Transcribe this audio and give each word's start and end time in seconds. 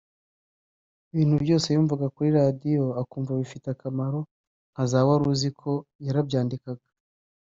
ibintu 1.11 1.35
byose 1.43 1.67
yumvaga 1.73 2.07
kuri 2.15 2.29
Radio 2.39 2.83
akumva 3.01 3.31
bifite 3.41 3.65
akamaro 3.71 4.19
nka 4.73 4.83
za 4.91 4.99
’Wari 5.07 5.23
Uzi 5.31 5.49
ko’ 5.59 5.71
yarabyandikaga 6.05 6.83